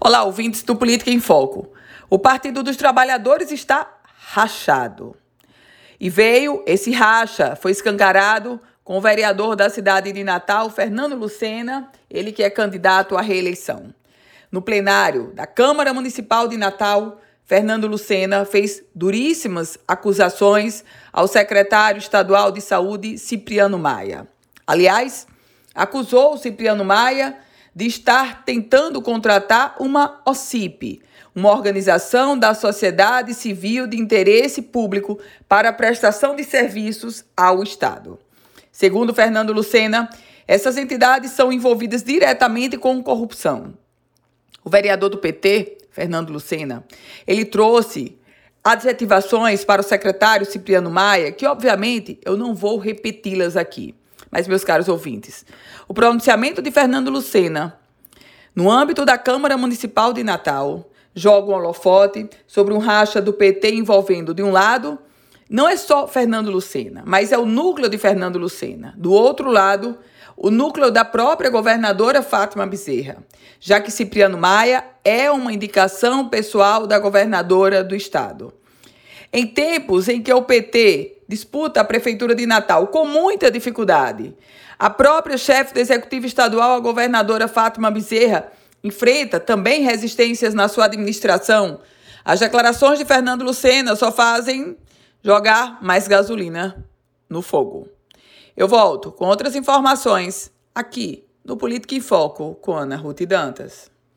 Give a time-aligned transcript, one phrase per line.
[0.00, 1.70] Olá, ouvintes do Política em Foco.
[2.08, 5.14] O Partido dos Trabalhadores está rachado.
[6.00, 11.90] E veio esse racha, foi escancarado com o vereador da cidade de Natal, Fernando Lucena,
[12.10, 13.94] ele que é candidato à reeleição.
[14.50, 22.50] No plenário da Câmara Municipal de Natal, Fernando Lucena fez duríssimas acusações ao secretário estadual
[22.50, 24.26] de Saúde, Cipriano Maia.
[24.66, 25.26] Aliás,
[25.74, 27.36] acusou o Cipriano Maia
[27.74, 31.00] de estar tentando contratar uma OCIP,
[31.34, 35.18] uma organização da sociedade civil de interesse público
[35.48, 38.18] para a prestação de serviços ao Estado.
[38.70, 40.10] Segundo Fernando Lucena,
[40.46, 43.74] essas entidades são envolvidas diretamente com corrupção.
[44.64, 46.84] O vereador do PT, Fernando Lucena,
[47.26, 48.18] ele trouxe
[48.62, 53.94] adjetivações para o secretário Cipriano Maia, que obviamente eu não vou repeti-las aqui.
[54.32, 55.44] Mas, meus caros ouvintes,
[55.86, 57.78] o pronunciamento de Fernando Lucena,
[58.56, 63.74] no âmbito da Câmara Municipal de Natal, joga um holofote sobre um racha do PT
[63.74, 64.98] envolvendo, de um lado,
[65.50, 68.94] não é só Fernando Lucena, mas é o núcleo de Fernando Lucena.
[68.96, 69.98] Do outro lado,
[70.34, 73.18] o núcleo da própria governadora Fátima Bezerra,
[73.60, 78.50] já que Cipriano Maia é uma indicação pessoal da governadora do estado.
[79.30, 84.36] Em tempos em que o PT disputa a Prefeitura de Natal com muita dificuldade.
[84.78, 88.52] A própria chefe do Executivo Estadual, a governadora Fátima Bezerra,
[88.84, 91.80] enfrenta também resistências na sua administração.
[92.22, 94.76] As declarações de Fernando Lucena só fazem
[95.22, 96.84] jogar mais gasolina
[97.30, 97.88] no fogo.
[98.54, 103.91] Eu volto com outras informações aqui no Política em Foco com Ana Ruth Dantas.